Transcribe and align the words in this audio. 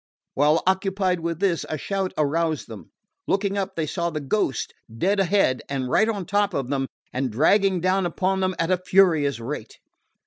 While 0.33 0.63
occupied 0.65 1.19
with 1.19 1.39
this 1.39 1.63
a 1.69 1.77
shout 1.77 2.11
aroused 2.17 2.67
them. 2.67 2.89
Looking 3.27 3.55
up, 3.55 3.75
they 3.75 3.85
saw 3.85 4.09
the 4.09 4.19
Ghost 4.19 4.73
dead 4.97 5.19
ahead 5.19 5.61
and 5.69 5.89
right 5.91 6.09
on 6.09 6.25
top 6.25 6.55
of 6.55 6.69
them, 6.71 6.87
and 7.13 7.29
dragging 7.31 7.81
down 7.81 8.07
upon 8.07 8.39
them 8.39 8.55
at 8.57 8.71
a 8.71 8.77
furious 8.83 9.39
rate. 9.39 9.77